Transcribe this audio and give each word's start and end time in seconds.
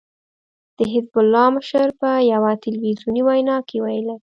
د 0.77 0.79
حزب 0.91 1.13
الله 1.21 1.45
مشر 1.57 1.87
په 1.99 2.09
يوه 2.33 2.51
ټلويزیوني 2.63 3.21
وينا 3.27 3.57
کې 3.67 3.77
ويلي 3.83 4.15